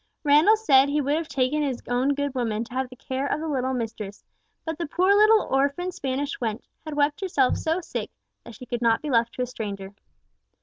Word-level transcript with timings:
Randall 0.23 0.57
said 0.57 0.89
he 0.89 0.99
would 0.99 1.13
have 1.13 1.27
taken 1.27 1.61
his 1.61 1.79
own 1.87 2.15
good 2.15 2.33
woman 2.33 2.63
to 2.63 2.73
have 2.73 2.89
the 2.89 2.95
care 2.95 3.27
of 3.27 3.39
the 3.39 3.47
little 3.47 3.71
mistress, 3.75 4.23
but 4.65 4.79
that 4.79 4.85
the 4.89 4.89
poor 4.89 5.13
little 5.13 5.43
orphan 5.43 5.91
Spanish 5.91 6.39
wench 6.39 6.65
had 6.83 6.95
wept 6.95 7.21
herself 7.21 7.55
so 7.55 7.81
sick, 7.81 8.09
that 8.43 8.55
she 8.55 8.65
could 8.65 8.81
not 8.81 9.03
be 9.03 9.11
left 9.11 9.35
to 9.35 9.43
a 9.43 9.45
stranger. 9.45 9.93